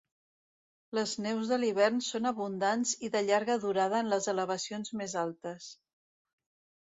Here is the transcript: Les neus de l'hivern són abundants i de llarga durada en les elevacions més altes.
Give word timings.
Les 0.97 1.11
neus 1.25 1.51
de 1.51 1.57
l'hivern 1.63 1.99
són 2.05 2.29
abundants 2.29 2.93
i 3.07 3.11
de 3.15 3.21
llarga 3.27 3.57
durada 3.65 4.01
en 4.05 4.09
les 4.13 4.29
elevacions 4.33 4.93
més 5.03 5.13
altes. 5.25 5.69